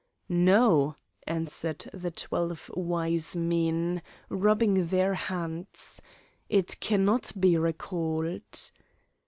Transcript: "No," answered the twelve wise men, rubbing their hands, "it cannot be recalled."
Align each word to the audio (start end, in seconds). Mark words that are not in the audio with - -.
"No," 0.29 0.95
answered 1.27 1.87
the 1.93 2.09
twelve 2.09 2.71
wise 2.73 3.35
men, 3.35 4.01
rubbing 4.29 4.87
their 4.87 5.13
hands, 5.13 6.01
"it 6.49 6.79
cannot 6.79 7.31
be 7.39 7.55
recalled." 7.55 8.71